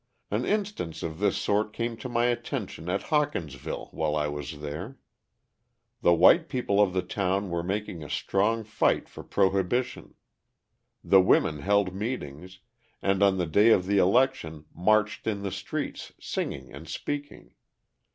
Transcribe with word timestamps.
An 0.31 0.45
instance 0.45 1.03
of 1.03 1.19
this 1.19 1.37
sort 1.37 1.73
came 1.73 1.95
to 1.97 2.09
my 2.09 2.25
attention 2.25 2.89
at 2.89 3.03
Hawkinsville 3.13 3.89
while 3.91 4.15
I 4.15 4.27
was 4.29 4.59
there. 4.59 4.97
The 6.01 6.15
white 6.15 6.49
people 6.49 6.81
of 6.81 6.93
the 6.93 7.03
town 7.03 7.51
were 7.51 7.61
making 7.61 8.03
a 8.03 8.09
strong 8.09 8.63
fight 8.63 9.07
for 9.07 9.21
prohibition; 9.21 10.15
the 11.03 11.21
women 11.21 11.59
held 11.59 11.93
meetings, 11.93 12.61
and 13.03 13.21
on 13.21 13.37
the 13.37 13.45
day 13.45 13.69
of 13.69 13.85
the 13.85 13.99
election 13.99 14.65
marched 14.73 15.27
in 15.27 15.43
the 15.43 15.51
streets 15.51 16.13
singing 16.19 16.73
and 16.73 16.89
speaking. 16.89 17.53